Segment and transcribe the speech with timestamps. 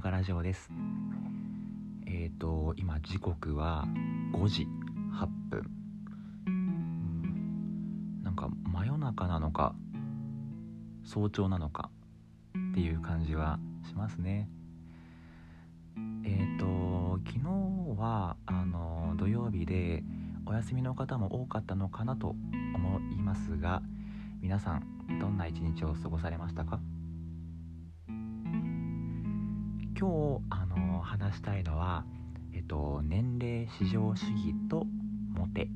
[0.00, 0.70] 中ラジオです。
[2.06, 3.84] えっ、ー、と今時刻は
[4.32, 4.66] 5時
[5.12, 5.70] 8分
[8.22, 9.74] なんか真夜中なのか
[11.04, 11.90] 早朝なのか
[12.70, 14.48] っていう感じはしますね。
[16.24, 20.02] えっ、ー、と昨日はあの土曜日で
[20.46, 22.28] お休みの方も多かったのかなと
[22.74, 23.82] 思いますが
[24.40, 26.80] 皆さんどんな一日を過ごされましたか？
[30.00, 32.06] 今日あの話したいのは、
[32.54, 34.86] えっと、年齢至上主義と
[35.34, 35.68] モテ。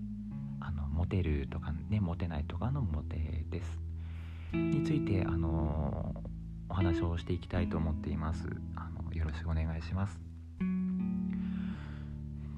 [0.61, 3.79] あのモテるとかねモテないとかのモテです。
[4.55, 6.15] についてあの
[6.71, 8.49] お話をしていきたいと思っています。
[8.77, 10.19] あのよろしくお願いします。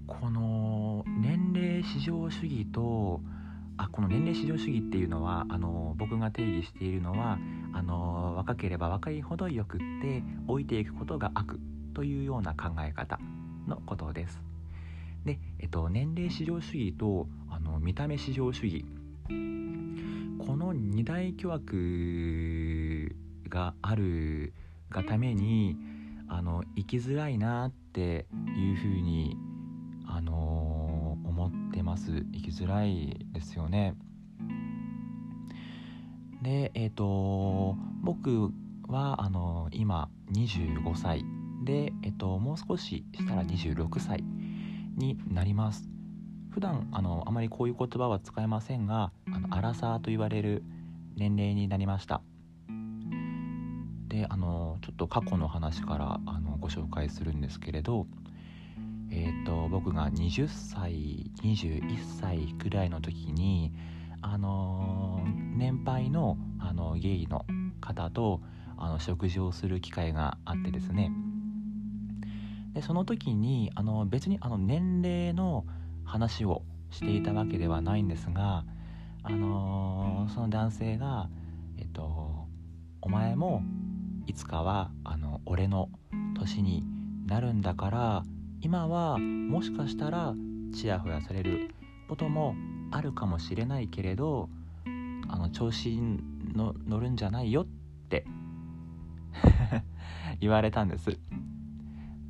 [0.07, 3.21] この年齢至上主義と
[3.77, 7.41] あこの年齢至上主義っていうのはあの僕が定義しているのは
[7.77, 11.61] あの若ければ若いほどよくって老いていくことが悪
[11.93, 13.21] というような考え方
[13.69, 14.41] のことです。
[15.27, 18.87] で、えっと、年齢至上主義とあの見た目至上主義。
[19.29, 23.15] この二大巨悪
[23.51, 24.55] がある
[24.89, 25.77] がために
[26.29, 28.25] あの生きづらいなって
[28.57, 29.37] いうふうに
[30.07, 32.25] あのー、思ってます。
[32.33, 33.95] 生きづらいですよね。
[36.43, 38.51] でえっ、ー、と僕
[38.89, 41.25] はあの今25歳
[41.65, 44.23] で、えっと、もう少ししたら26歳
[44.97, 45.89] になります。
[46.51, 50.63] 普段あのあまりこういう言葉は使えませんがあのアラサーと言われる
[51.17, 52.23] 年齢になりました。
[54.09, 58.07] であのちょっと過去の話からあのご紹介するんですけれど
[59.11, 63.73] えーと、僕が20歳21歳くらいの時に
[64.29, 65.23] あの
[65.57, 67.47] 年配のあのゲイの
[67.81, 68.41] 方と
[68.77, 71.13] あの食事をする機会があってですね。
[72.75, 75.65] でその時にあの別にあの年齢の
[76.05, 78.65] 話をしていたわけではないんですが、
[79.23, 81.31] あのその男性が、
[81.79, 82.49] えっと
[83.01, 83.63] 「お前も
[84.27, 85.89] いつかはあの俺の
[86.35, 86.85] 年に
[87.27, 88.25] なるんだから
[88.61, 90.35] 今はもしかしたら
[90.75, 91.71] ちやほやされる
[92.09, 92.57] ことも
[92.91, 94.49] あるかもしれないけれど
[95.29, 95.99] あの調子
[96.55, 97.67] の乗るんじゃないよっ
[98.09, 98.25] て
[100.41, 101.19] 言われたんです。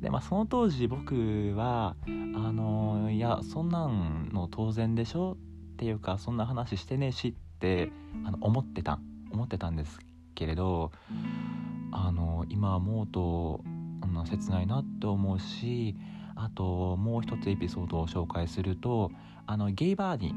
[0.01, 5.37] でまあその当時僕はあのいやそんなんの当然でしょ
[5.73, 7.91] っていうかそんな話してねえしって
[8.25, 8.99] あの思ってた
[9.31, 9.99] 思ってたんです
[10.35, 10.91] けれど
[11.91, 13.63] あの今思うと
[14.01, 15.95] あの切ないなって思うし
[16.37, 19.11] あともう一つエピソードを紹介すると
[19.45, 20.33] あのゲイバーに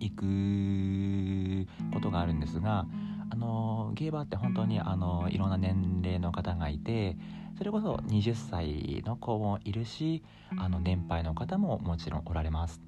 [0.00, 2.86] 行くことがあるんですが
[3.30, 7.16] あのゲイバーって本当にあのいろんな年齢の方がいて
[7.56, 10.22] それこそ20歳の子もいるし
[10.58, 12.80] あの年配の方ももちろんおられます。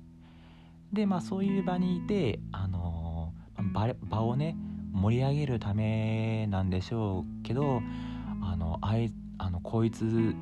[0.92, 3.32] でまあそういう場にいてあの
[3.72, 4.56] 場場をね
[4.92, 7.80] 盛り上げるためなんでしょうけど
[8.42, 10.34] あのあいあのこいつ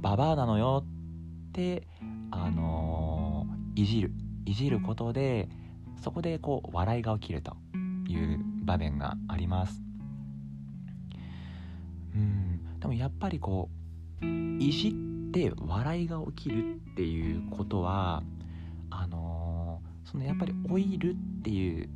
[0.00, 0.84] ババアなのよ
[1.50, 1.86] って
[2.30, 4.12] あのいじる。
[4.46, 5.48] いじることで
[6.02, 7.56] そこでこう笑いが起きると
[8.08, 9.82] いう場面があります。
[12.14, 12.80] うん。
[12.80, 13.68] でもやっぱりこ
[14.22, 14.26] う
[14.58, 14.92] いじっ
[15.32, 18.22] て笑いが起きるっていうことは
[18.90, 21.88] あのそのやっぱり老いるっていう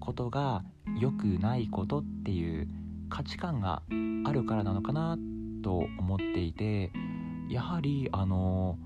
[0.00, 0.64] ことが
[1.00, 2.68] 良くないことっていう
[3.08, 3.82] 価値観が
[4.26, 5.16] あるからなのかな
[5.62, 6.92] と思っていて
[7.48, 8.78] やはりあの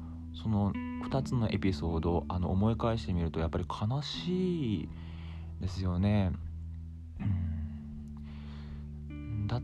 [0.43, 0.73] その
[1.09, 4.89] 2つのエピソードあの思い返してみるとやっぱり悲しい
[5.61, 6.33] ですよね。
[9.11, 9.63] うん、だっ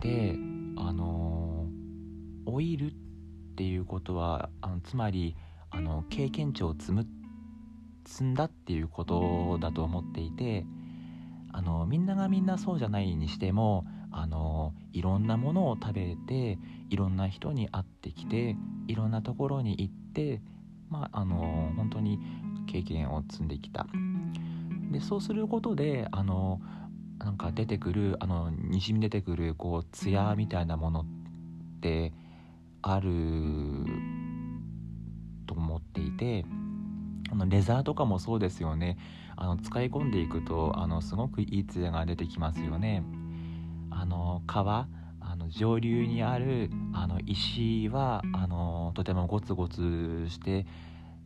[0.00, 0.36] て
[0.76, 1.66] あの
[2.46, 2.94] 老いるっ
[3.56, 5.36] ていうことはあのつまり
[5.70, 7.06] あの経験値を積む
[8.06, 10.64] 積んだっていうことだと思っていて
[11.52, 16.58] あのみんながみんなそうじゃないにしてもあのいろんなものを食べて
[16.90, 18.56] いろんな人に会ってきて
[18.86, 20.40] いろんなところに行って
[20.88, 22.18] まああの本当に
[22.66, 23.86] 経験を積んできた
[24.90, 26.60] でそうすることであの
[27.18, 31.04] なんか出てくるあのにじみ出てくるこう艶みたいなものっ
[31.80, 32.12] て
[32.80, 33.10] ある
[35.46, 36.44] と思っていて
[37.30, 38.96] あのレザーとかもそうですよね
[39.36, 43.04] あの使い込んでいくとあのすごくいい艶が出てきますよね。
[43.90, 44.88] あの川
[45.20, 50.66] あの上流にあるあの石はあのとてもゴツゴツして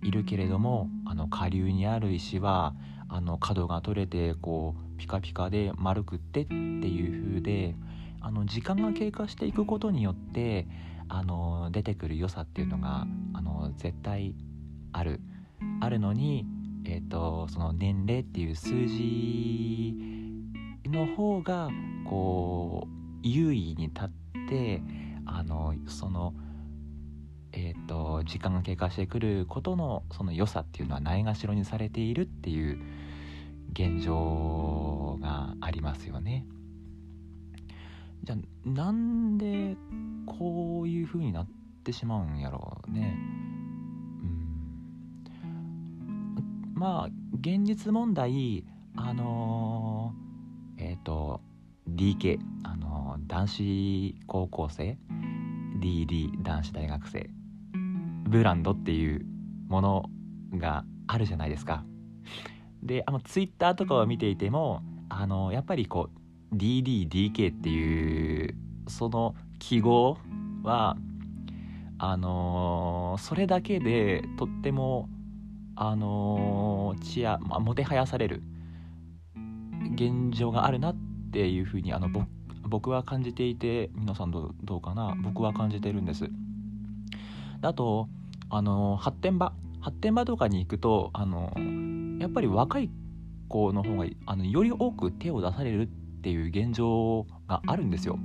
[0.02, 2.74] いるけれどもあの下流にある石は
[3.08, 7.76] あの角が取れてこうピカピカで丸くってっていう風で
[8.20, 10.66] あの時間が経過していくことによって
[11.08, 14.34] あの出てくる良さっていうのがあの絶対
[14.92, 15.20] ある。
[15.80, 16.46] あるのに、
[16.84, 19.94] えーと、その年齢っていう数字
[20.86, 21.70] の方が
[22.08, 24.08] こう優位に立っ
[24.48, 24.82] て
[25.26, 26.34] あのその
[27.54, 32.78] えーと、時間が経過してくることのその良さっていうのはないがしろにされているっていう
[33.72, 36.46] 現状がありますよね。
[38.24, 39.76] じゃあなんで
[40.26, 41.48] こういう風になっ
[41.84, 43.18] てしまうんやろうね。
[44.22, 48.64] うんまあ現実問題
[48.96, 50.14] あの、
[50.82, 51.40] えっ、ー、と
[51.88, 54.98] DK あの、男子高校生
[55.80, 57.30] ？DD 男子大学生。
[58.28, 59.24] ブランドっていう
[59.68, 60.10] もの
[60.54, 61.84] があるじゃないですか。
[62.82, 66.10] であのツイッターとかを見ていてもあのやっぱりこ
[66.52, 68.56] う DDDK っていう
[68.88, 70.18] その記号
[70.64, 70.96] は
[71.98, 75.08] あのそれだけでとっても
[75.76, 78.42] あのちや、まあ、もてはやされる。
[79.94, 80.96] 現状があるなっ
[81.32, 82.08] ていうふうにあの
[82.62, 85.14] 僕は感じていて皆さんどうかな？
[85.22, 86.30] 僕は感じてるんです。
[87.62, 88.08] あと
[88.50, 91.52] あの発展場発展場とかに行くとあの
[92.20, 92.90] やっぱり若い
[93.48, 95.86] 子の方があのより多く手を出されるっ
[96.22, 98.18] ていう現状があるんですよ。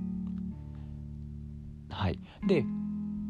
[1.89, 2.63] はい、で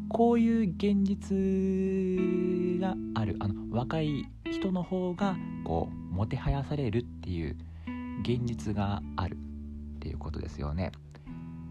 [0.08, 7.56] こういう現実があるあの若い人の方がこうもてはやされるっていう
[8.20, 10.92] 現実があるっていうことですよね。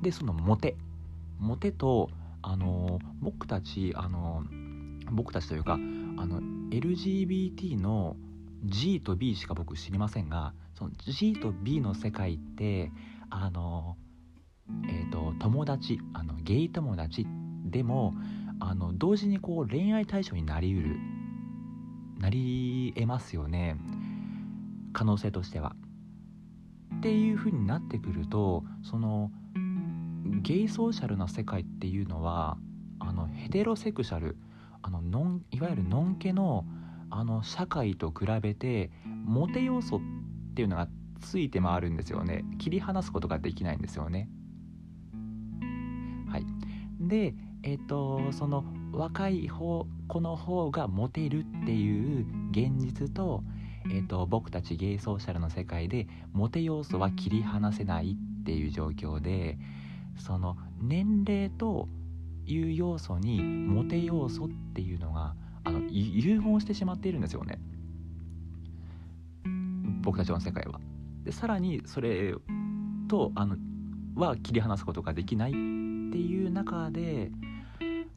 [0.02, 0.76] でそのモテ
[1.40, 2.10] モテと
[2.42, 4.44] あの僕たちあの
[5.12, 8.16] 僕たちというかあの LGBT の
[8.66, 12.92] G と B しか僕知りませんがその G と B の世界って
[13.30, 13.98] あの
[14.90, 17.26] えーと、友達あのゲイ友達
[17.66, 18.14] でも
[18.60, 20.98] あの同時にこう恋愛対象になりうる
[22.20, 23.78] なりえますよね
[24.94, 25.76] 可能性としては。
[26.98, 29.32] っていう風になってくるとその
[30.42, 32.58] ゲイソーシャルな世界っていうのは
[33.00, 34.38] あのヘテロセクシャル
[34.82, 36.66] あのノンいわゆるのんけの
[37.10, 40.00] あの社会と比べてモテ要素っ
[40.56, 40.88] ていうのが
[41.22, 42.44] ついて回るんですよね。
[42.60, 44.30] 切り離すことができないんですよね。
[46.30, 46.46] はい。
[47.00, 47.34] で
[47.64, 53.44] えっ、ー、とその若い方子の方がモテるっていう現実と,、
[53.90, 59.58] えーと、僕たちゲイソーシャルの世界でモテ要素は切り離せないっていう状況で
[60.18, 61.88] その年齢と
[62.46, 67.60] いう要素にモテ要素っていうのがあの融合してしまっているんですよね
[70.02, 70.80] 僕たちの世界は。
[71.24, 72.34] でさらにそれ
[73.10, 73.58] とあの
[74.16, 77.32] は切り離すことができないっていう中で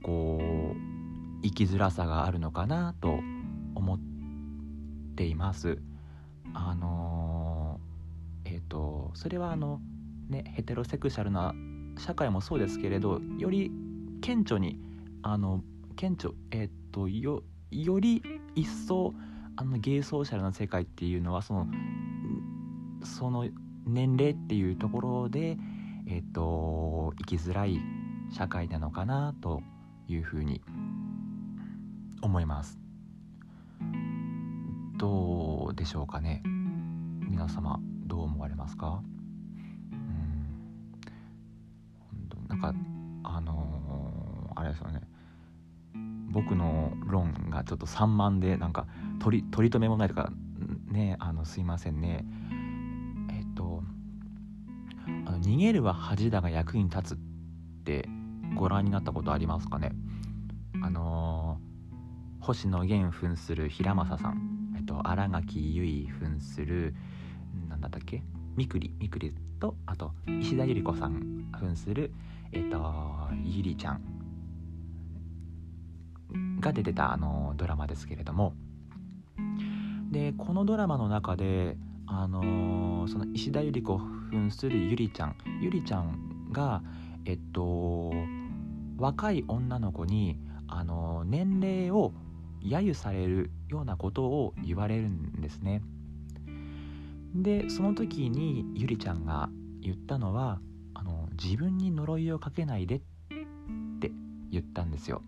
[0.03, 3.19] こう生きづらさがあるのかなと
[3.75, 4.10] 思って
[5.21, 5.77] ています。
[6.55, 7.79] あの
[8.47, 9.81] えっ、ー、とそれはあの
[10.31, 11.55] ねヘテロセクシャルな
[11.99, 13.71] 社会もそうですけれどより
[14.23, 14.79] 顕著に
[15.23, 15.63] あの
[15.97, 18.23] 顕著えっ、とよより
[18.55, 19.13] 一層
[19.57, 21.67] あのゲイソーシャルな世界っていうのはその
[23.05, 23.47] その
[23.87, 25.59] 年齢っていうところで
[26.09, 27.79] えっ、と生きづらい
[28.33, 29.61] 社会なのかなと
[30.09, 30.62] いうふうに
[32.23, 32.79] 思います
[35.00, 36.42] どうでしょうかね。
[36.45, 39.02] 皆様どう思われますか？
[39.92, 40.59] うん。
[42.49, 42.75] なんか
[43.23, 45.00] あのー、あれですよね。
[46.30, 48.87] 僕の論がちょっと散漫でなんか
[49.21, 50.30] 取り取り留めもないとか
[50.90, 52.26] ねあのすいませんね。
[53.30, 53.83] えっと
[55.25, 57.19] あの逃げるは恥だが役に立つっ
[57.87, 58.07] て
[58.54, 59.92] ご覧になったことありますかね？
[60.83, 64.60] あのー、星野源扮する平正さん。
[64.90, 66.94] と新垣結衣扮する
[67.68, 68.25] 何だったっけ？
[68.56, 72.12] みくりみくりとあと石田ゆり子さん扮する
[72.50, 74.00] えっとゆりちゃん。
[76.61, 78.54] が出てたあのドラマですけれども。
[80.11, 83.97] でこのドラマの中であのその石田ゆり子
[84.32, 85.37] 扮するゆりちゃん。
[85.62, 86.82] ゆりちゃんが
[87.25, 88.12] えっと
[88.99, 92.12] 若い女の子にあの年齢を
[92.61, 95.83] 揶揄されるようなことを言われるんですね
[97.35, 99.49] でその時にゆりちゃんが
[99.81, 100.61] 言ったのは
[100.95, 103.00] あの自分に呪いをかけないでっ
[104.00, 104.11] て
[104.50, 105.23] 言ったんですよ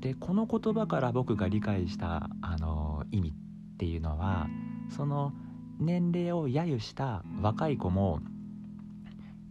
[0.00, 3.32] でこの言葉から僕が理解したあの意味っ
[3.76, 4.48] ていうのは
[4.88, 5.32] その
[5.78, 8.20] 年齢を揶揄した若い子も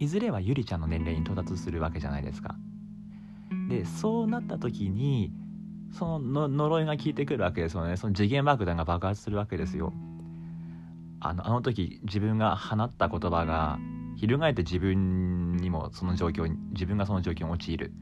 [0.00, 2.54] いずれはゆりちゃんの年齢に到達するわけじゃないですか。
[3.68, 5.32] でそうなった時に
[5.92, 7.96] その呪いが効いてくるわけですよね。
[7.96, 9.92] その次元爆弾が爆発するわけですよ。
[11.20, 13.78] あのあの時自分が放った言葉が
[14.16, 17.92] 翻って自分にもその状況に自分がその状況に陥る。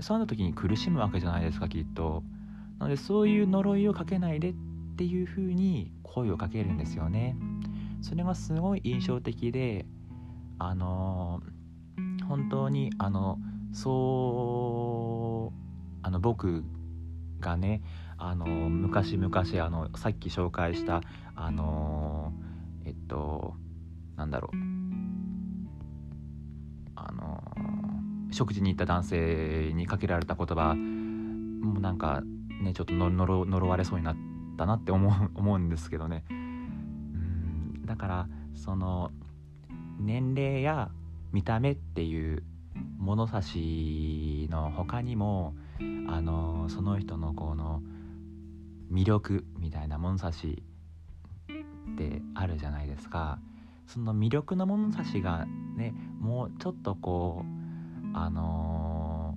[0.00, 2.22] そうなった時に苦しむわけじゃないですかきっと。
[2.78, 4.54] なのでそういう呪いをかけないでっ
[4.96, 7.36] ていう風に声をかけるんですよね。
[8.00, 9.86] それがすごい印象的で
[10.58, 11.42] あの
[12.28, 13.38] 本当にあの
[13.72, 16.64] そうあの僕
[17.42, 17.82] がね
[18.16, 21.02] あの昔々あのさっき紹介した
[21.34, 22.32] あの
[22.86, 23.54] えっと
[24.16, 24.56] なんだろう。
[26.94, 27.42] あの
[28.30, 32.22] 食事に行った男性にかけられた言葉もうなんか
[32.62, 34.16] ねちょっと呪呪われそうになっ
[34.56, 36.24] たなって思う 思うんですけどね。
[36.30, 39.10] うんだからその
[39.98, 40.90] 年齢や
[41.32, 42.44] 見た目っていう
[42.98, 45.54] 物差しの他にも
[46.08, 47.82] あのその人のこの
[48.90, 50.62] 魅力みたいな物差し
[51.92, 53.38] ってあるじゃないですか。
[53.86, 55.46] その魅力の物差しが
[55.76, 59.36] ねもうちょっとこうあの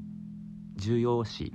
[0.77, 1.53] ー、重要視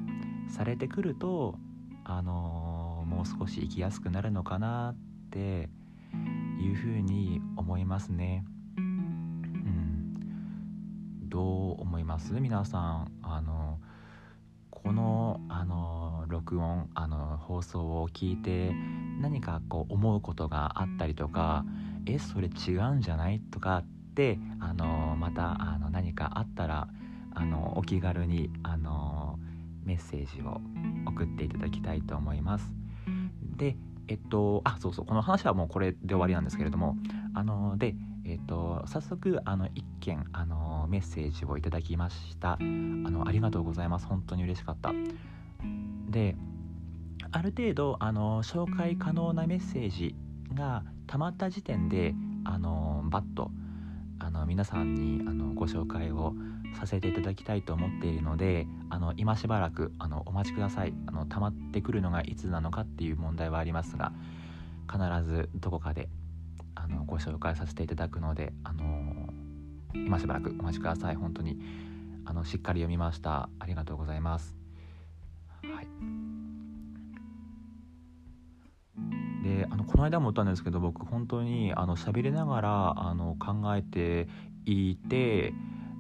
[0.49, 1.56] されてくると
[2.04, 4.97] あのー、もう少し生きやすくなるのかなっ
[5.30, 5.70] て
[6.61, 8.44] いうふうに思いますね。
[8.76, 10.16] うん、
[11.28, 12.32] どう思います？
[12.35, 13.12] 皆さん。
[13.23, 13.78] あの
[14.82, 18.72] このあの録音あの放送を聞いて
[19.20, 21.64] 何かこう思うことがあったりとか
[22.06, 23.84] えそれ違うんじゃないとかっ
[24.14, 26.88] てあのまたあの何かあったら
[27.34, 29.38] あのお気軽にあの
[29.84, 30.60] メッセージを
[31.06, 32.72] 送っていただきたいと思います。
[33.56, 33.76] で
[34.08, 36.96] えっとあそうそうこの話はもうこれで終わりなんですけれども
[37.34, 37.94] あので
[38.47, 42.52] と早速あの一件あのメッセージをいただきました。
[42.54, 44.06] あのありがとうございます。
[44.06, 44.92] 本当に嬉しかった。
[46.09, 46.37] で
[47.32, 50.14] ある程度あの紹介可能なメッセージ
[50.54, 53.50] がたまった時点であのバッと
[54.18, 56.35] あの皆さんにあのご紹介を
[56.78, 60.94] させていただきたいと思っているのであの今しばらくあのお待ちください。
[61.06, 64.12] あの溜まってくるのがいつなのかっていう問題はありますが
[64.90, 66.09] 必ずどこかで
[66.74, 69.28] あのご紹介させていただくのであの
[69.94, 71.16] 今しばらくお待ちください。
[71.16, 71.58] 本当に
[72.24, 73.48] あのしっかり読みました。
[73.58, 74.56] ありがとうございます。
[75.62, 75.88] はい。
[79.42, 84.28] であのこの間も言ったんですけど僕本当にあの喋りながらあの考えて
[84.66, 85.52] いて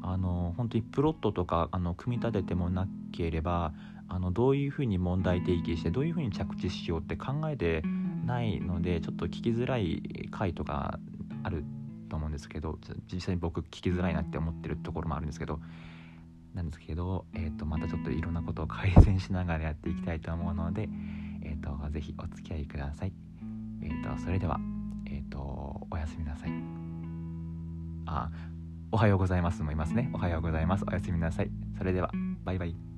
[0.02, 3.72] あの本当にプロットとかあの組み立ててもなければ
[4.08, 7.82] あのどういうふうに問題提起してどういうふうに着地しようって考えて
[8.24, 10.98] ないのでちょっと聞きづらい回とか
[11.42, 11.64] ある
[12.08, 12.78] と思うんですけど
[13.12, 15.60] 実際に僕聞きづらいなって思ってるところもあるんですけど
[16.54, 20.88] なんですけど、えー、とまたちょっといろんなことを改善しながらやっていきたいと思うので、
[21.42, 23.12] えーと、ぜひお付き合いください。
[23.82, 24.58] え、ー、とそれでは
[25.06, 25.38] え、ー、と
[25.90, 26.50] おやすみなさい。
[28.06, 28.30] あ
[28.92, 30.10] おはようございますもいますね。
[30.12, 30.84] おはようございます。
[30.86, 31.50] おやすみなさい。
[31.78, 32.10] それでは
[32.44, 32.89] バイバイ。